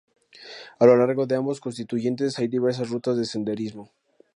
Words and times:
A 0.81 0.87
lo 0.87 0.97
largo 0.97 1.27
de 1.27 1.35
ambos 1.35 1.59
constituyentes 1.59 2.39
hay 2.39 2.47
diversas 2.47 2.89
rutas 2.89 3.17
de 3.17 3.25
senderismo. 3.25 3.91